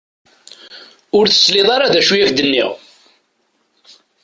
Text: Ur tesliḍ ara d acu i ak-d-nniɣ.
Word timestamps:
Ur 1.17 1.25
tesliḍ 1.27 1.67
ara 1.75 1.91
d 1.93 1.95
acu 1.99 2.13
i 2.15 2.21
ak-d-nniɣ. 2.23 2.71